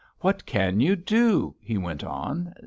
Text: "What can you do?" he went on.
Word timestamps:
"What 0.21 0.47
can 0.47 0.79
you 0.79 0.95
do?" 0.95 1.53
he 1.59 1.77
went 1.77 2.03
on. 2.03 2.55